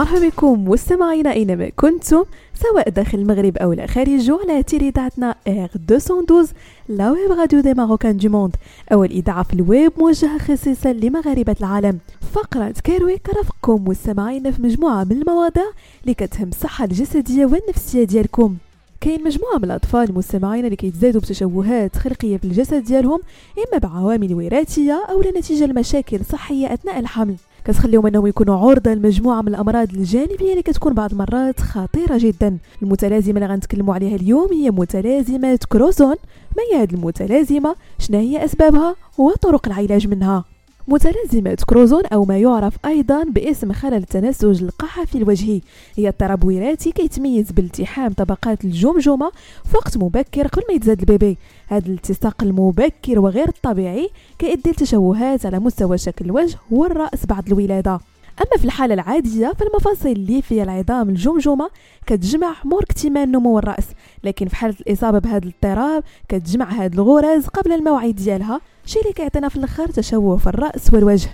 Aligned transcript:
مرحبا 0.00 0.28
بكم 0.28 0.68
مستمعينا 0.68 1.32
إينما 1.32 1.68
كنتم 1.76 2.24
سواء 2.54 2.88
داخل 2.88 3.18
المغرب 3.18 3.56
أو 3.56 3.72
لا 3.72 3.86
خارجه 3.86 4.38
على 4.42 4.62
إذاعتنا 4.62 5.34
R212 5.48 5.68
la 5.90 7.10
web 7.10 7.30
radio 7.30 7.60
des 7.60 7.74
Marocains 7.74 8.16
du 8.16 8.28
monde. 8.28 8.56
أو 8.92 9.04
الاذاعه 9.04 9.42
في 9.42 9.54
الويب 9.54 9.92
موجهة 9.98 10.38
خصيصا 10.38 10.92
لمغاربة 10.92 11.56
العالم. 11.60 11.98
فقرة 12.32 12.74
Care 12.84 13.06
Week 13.06 13.28
رافقكم 13.28 13.84
مستمعينا 13.88 14.50
في 14.50 14.62
مجموعة 14.62 15.04
من 15.04 15.12
المواضيع 15.12 15.70
اللي 16.02 16.14
كتهم 16.14 16.48
الصحة 16.48 16.84
الجسدية 16.84 17.46
والنفسية 17.46 18.04
ديالكم. 18.04 18.56
كاين 19.00 19.24
مجموعة 19.24 19.58
من 19.58 19.64
الأطفال 19.64 20.10
المستمعين 20.10 20.64
اللي 20.64 20.76
كيتزادوا 20.76 21.20
بتشوهات 21.20 21.96
خلقية 21.96 22.36
في 22.36 22.44
الجسد 22.44 22.84
ديالهم 22.84 23.20
إما 23.58 23.78
بعوامل 23.78 24.34
وراثية 24.34 25.04
أو 25.10 25.22
لنتيجة 25.22 25.66
لمشاكل 25.66 26.24
صحية 26.24 26.74
أثناء 26.74 26.98
الحمل. 26.98 27.36
كتخليهم 27.64 28.06
انهم 28.06 28.26
يكونوا 28.26 28.56
عرضة 28.56 28.94
لمجموعة 28.94 29.42
من 29.42 29.48
الأمراض 29.48 29.92
الجانبية 29.92 30.50
اللي 30.50 30.62
كتكون 30.62 30.94
بعض 30.94 31.12
المرات 31.12 31.60
خطيرة 31.60 32.18
جدا. 32.18 32.58
المتلازمة 32.82 33.34
اللي 33.34 33.46
غنتكلموا 33.46 33.94
عليها 33.94 34.16
اليوم 34.16 34.52
هي 34.52 34.70
متلازمة 34.70 35.58
كروزون. 35.68 36.16
ما 36.56 36.62
هي 36.72 36.82
هذه 36.82 36.94
المتلازمة؟ 36.94 37.74
شنو 37.98 38.18
هي 38.18 38.44
أسبابها؟ 38.44 38.96
وطرق 39.18 39.66
العلاج 39.66 40.08
منها؟ 40.08 40.44
متلازمة 40.88 41.58
كروزون 41.66 42.06
أو 42.06 42.24
ما 42.24 42.38
يعرف 42.38 42.76
أيضا 42.84 43.24
باسم 43.24 43.72
خلل 43.72 43.94
التنسج 43.94 44.62
القحفي 44.62 45.18
الوجهي. 45.18 45.60
هي 45.96 46.08
اضطراب 46.08 46.44
وراثي 46.44 46.92
كيتميز 46.92 47.52
بالتحام 47.52 48.12
طبقات 48.12 48.64
الجمجمة 48.64 49.30
في 49.64 49.76
وقت 49.76 49.98
مبكر 49.98 50.46
قبل 50.46 50.62
ما 50.68 50.74
يتزاد 50.74 51.00
ال 51.00 51.06
bébé. 51.06 51.38
هذا 51.68 51.86
الالتصاق 51.86 52.42
المبكر 52.42 53.18
وغير 53.18 53.48
الطبيعي 53.48 54.10
كيؤدي 54.38 54.70
لتشوهات 54.70 55.46
على 55.46 55.58
مستوى 55.58 55.98
شكل 55.98 56.24
الوجه 56.24 56.58
والرأس 56.70 57.26
بعد 57.26 57.46
الولادة. 57.46 58.00
أما 58.40 58.58
في 58.58 58.64
الحالة 58.64 58.94
العادية 58.94 59.52
فالمفاصل 59.58 60.08
الليفيه 60.08 60.62
العظام 60.62 61.08
الجمجمة 61.08 61.70
كتجمع 62.06 62.54
مور 62.64 62.82
اكتمال 62.82 63.32
نمو 63.32 63.58
الرأس. 63.58 63.86
لكن 64.24 64.48
في 64.48 64.56
حالة 64.56 64.74
الإصابة 64.80 65.18
بهذا 65.18 65.38
الاضطراب 65.38 66.02
كتجمع 66.28 66.70
هذه 66.70 66.94
الغرز 66.94 67.46
قبل 67.46 67.72
الموعد 67.72 68.14
ديالها 68.14 68.60
شي 68.86 69.00
اللي 69.00 69.12
كيعطينا 69.12 69.48
في 69.48 69.56
الآخر 69.56 69.88
تشوه 69.88 70.36
في 70.36 70.46
الرأس 70.46 70.94
والوجه. 70.94 71.30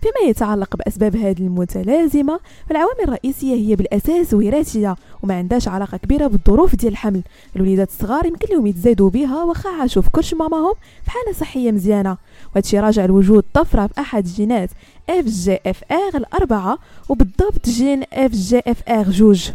فيما 0.00 0.30
يتعلق 0.30 0.76
بأسباب 0.76 1.16
هذه 1.16 1.40
المتلازمة 1.40 2.40
فالعوامل 2.68 3.00
الرئيسية 3.04 3.54
هي 3.54 3.76
بالأساس 3.76 4.34
وراثية 4.34 4.96
وما 5.22 5.34
عندهاش 5.34 5.68
علاقة 5.68 5.96
كبيرة 5.96 6.26
بالظروف 6.26 6.76
ديال 6.76 6.92
الحمل. 6.92 7.22
الوليدات 7.56 7.88
الصغار 7.88 8.26
يمكن 8.26 8.54
لهم 8.54 8.66
يتزادوا 8.66 9.10
بها 9.10 9.44
واخا 9.44 9.70
عاشوا 9.70 10.02
في 10.02 10.10
كرش 10.10 10.34
ماماهم 10.34 10.74
في 11.04 11.10
حالة 11.10 11.32
صحية 11.32 11.72
مزيانة. 11.72 12.16
وهادشي 12.54 12.80
راجع 12.80 13.06
لوجود 13.06 13.44
طفرة 13.54 13.86
في 13.86 14.00
أحد 14.00 14.24
جينات 14.24 14.70
FGFR 15.10 16.16
الأربعة 16.16 16.78
وبالضبط 17.08 17.68
جين 17.68 18.02
FGFR 18.12 19.10
جوج. 19.10 19.50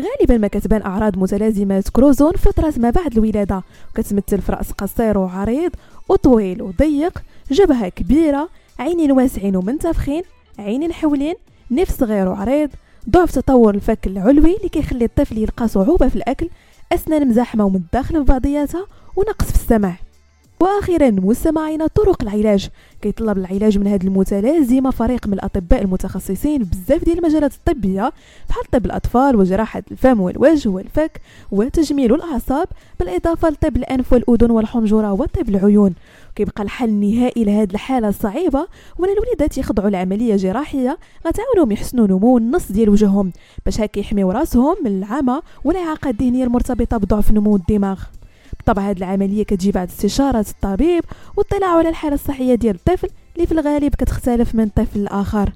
غالبا 0.00 0.38
ما 0.38 0.48
كتبان 0.48 0.82
أعراض 0.82 1.18
متلازمة 1.18 1.84
كروزون 1.92 2.32
فتره 2.32 2.74
ما 2.76 2.90
بعد 2.90 3.12
الولادة. 3.12 3.62
وكتمثل 3.90 4.40
في 4.40 4.52
راس 4.52 4.72
قصير 4.72 5.18
وعريض 5.18 5.72
وطويل 6.08 6.62
وضيق 6.62 7.22
جبهة 7.50 7.88
كبيرة 7.88 8.48
عينين 8.78 9.12
واسعين 9.12 9.56
ومنتفخين 9.56 10.22
عينين 10.58 10.92
حولين 10.92 11.34
نيف 11.70 11.98
صغير 11.98 12.28
وعريض 12.28 12.70
ضعف 13.10 13.30
تطور 13.30 13.74
الفك 13.74 14.06
العلوي 14.06 14.56
اللي 14.56 14.68
كيخلي 14.68 15.04
الطفل 15.04 15.38
يلقى 15.38 15.68
صعوبة 15.68 16.08
في 16.08 16.16
الأكل 16.16 16.48
أسنان 16.92 17.28
مزاحمة 17.28 17.64
ومتداخلة 17.64 18.18
في 18.18 18.24
بعضياتها 18.24 18.86
ونقص 19.16 19.46
في 19.46 19.54
السمع. 19.54 19.94
وأخيرا 20.60 21.10
مستمعينا 21.10 21.86
طرق 21.86 22.22
العلاج. 22.22 22.68
كيطلب 23.02 23.38
العلاج 23.38 23.78
من 23.78 23.86
هذه 23.86 24.06
المتلازمة 24.06 24.90
فريق 24.90 25.26
من 25.26 25.32
الأطباء 25.32 25.82
المتخصصين 25.82 26.62
بزاف 26.62 27.04
ديال 27.04 27.18
المجالات 27.18 27.52
الطبية 27.54 28.12
بحال 28.48 28.64
طب 28.72 28.86
الأطفال 28.86 29.36
وجراحة 29.36 29.82
الفم 29.90 30.20
والوجه 30.20 30.68
والفك 30.68 31.20
وتجميل 31.50 32.14
الأعصاب 32.14 32.68
بالإضافة 33.00 33.48
لطب 33.48 33.76
الأنف 33.76 34.12
والأذن 34.12 34.50
والحنجرة 34.50 35.12
وطب 35.12 35.48
العيون. 35.48 35.94
كيبقى 36.36 36.62
الحل 36.62 36.88
النهائي 36.88 37.44
لهذه 37.44 37.70
الحالة 37.70 38.08
الصعيبة 38.08 38.66
هو 39.00 39.04
الوليدات 39.04 39.58
يخضعوا 39.58 39.90
لعملية 39.90 40.36
جراحية 40.36 40.98
غتعاونهم 41.26 41.72
يحسنوا 41.72 42.06
نمو 42.06 42.38
النص 42.38 42.72
ديال 42.72 42.88
وجههم 42.88 43.32
باش 43.64 43.80
هكا 43.80 44.00
يحميو 44.00 44.30
راسهم 44.30 44.76
من 44.84 44.98
العمى 44.98 45.40
والإعاقة 45.64 46.10
الذهنية 46.10 46.44
المرتبطة 46.44 46.96
بضعف 46.96 47.30
نمو 47.32 47.56
الدماغ. 47.56 48.00
بالطبع 48.70 48.90
هذه 48.90 48.98
العملية 48.98 49.42
كتجي 49.42 49.72
بعد 49.72 49.88
استشارة 49.88 50.46
الطبيب 50.48 51.04
واطلاع 51.36 51.76
على 51.76 51.88
الحالة 51.88 52.14
الصحية 52.14 52.54
ديال 52.54 52.74
الطفل 52.74 53.08
اللي 53.36 53.46
في 53.46 53.52
الغالب 53.52 53.94
كتختلف 53.94 54.54
من 54.54 54.68
طفل 54.68 55.02
لآخر. 55.02 55.52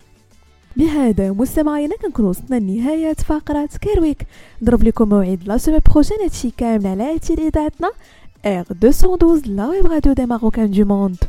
بهذا 0.76 1.30
مستمعينا 1.32 1.96
كنكون 1.96 2.24
وصلنا 2.24 2.56
لنهاية 2.56 3.14
فقرة 3.14 3.68
Care 3.80 4.03
Week 4.03 4.26
نضرب 4.62 4.82
لكم 4.82 5.08
موعد 5.08 5.42
la 5.46 5.58
semaine 5.58 5.78
prochaine 5.90 6.18
هادشي 6.22 6.50
كامل 6.56 6.86
على 6.86 7.18
إذاعتنا. 7.30 7.90
R212 8.44 9.46
la 9.46 9.66
web 9.72 9.86
radio 9.86 10.12
des 10.14 10.26
Marocains 10.26 10.68
du 10.68 10.84
monde. 10.84 11.24